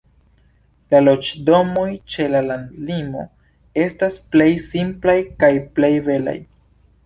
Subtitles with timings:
[0.93, 3.27] La loĝdomoj ĉe landlimo
[3.85, 6.39] estas plej simplaj kaj plej belaj.